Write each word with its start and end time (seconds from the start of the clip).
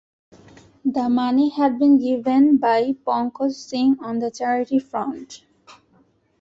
The 0.83 1.09
money 1.09 1.49
had 1.49 1.77
been 1.77 1.99
given 1.99 2.57
by 2.57 2.93
Pankaj 3.05 3.53
Singh 3.53 3.97
on 4.01 4.17
the 4.17 4.31
charity 4.31 4.79
front. 4.79 5.43